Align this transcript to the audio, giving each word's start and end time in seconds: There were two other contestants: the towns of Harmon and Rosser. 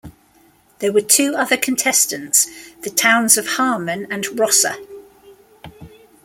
There 0.79 0.91
were 0.91 1.01
two 1.01 1.35
other 1.35 1.57
contestants: 1.57 2.47
the 2.81 2.89
towns 2.89 3.37
of 3.37 3.45
Harmon 3.49 4.07
and 4.09 4.25
Rosser. 4.39 4.75